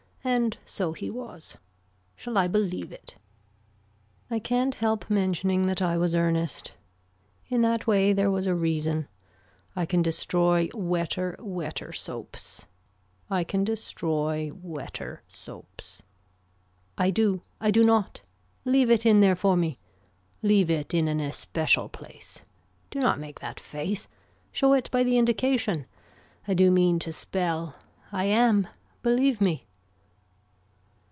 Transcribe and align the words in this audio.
And 0.23 0.55
so 0.65 0.93
he 0.93 1.09
was. 1.09 1.57
Shall 2.15 2.37
I 2.37 2.47
believe 2.47 2.91
it. 2.91 3.15
I 4.29 4.37
can't 4.37 4.75
help 4.75 5.09
mentioning 5.09 5.65
that 5.65 5.81
I 5.81 5.97
was 5.97 6.13
earnest. 6.13 6.75
In 7.47 7.61
that 7.61 7.87
way 7.87 8.13
there 8.13 8.29
was 8.29 8.45
a 8.45 8.53
reason. 8.53 9.07
I 9.75 9.87
can 9.87 10.03
destroy 10.03 10.69
wetter 10.75 11.35
wetter 11.39 11.91
soaps. 11.91 12.67
I 13.31 13.43
can 13.43 13.63
destroy 13.63 14.51
wetter 14.53 15.23
soaps. 15.27 16.03
I 16.99 17.09
do. 17.09 17.41
I 17.59 17.71
do 17.71 17.83
not. 17.83 18.21
Leave 18.63 18.91
it 18.91 19.07
in 19.07 19.21
there 19.21 19.35
for 19.35 19.57
me. 19.57 19.79
Leave 20.43 20.69
it 20.69 20.93
in 20.93 21.07
an 21.07 21.19
especial 21.19 21.89
place. 21.89 22.43
Do 22.91 22.99
not 22.99 23.19
make 23.19 23.39
that 23.39 23.59
face. 23.59 24.07
Show 24.51 24.73
it 24.73 24.87
by 24.91 25.01
the 25.01 25.17
indication. 25.17 25.87
I 26.47 26.53
do 26.53 26.69
mean 26.69 26.99
to 26.99 27.11
spell. 27.11 27.73
I 28.11 28.25
am. 28.25 28.67
Believe 29.01 29.41
me. 29.41 29.65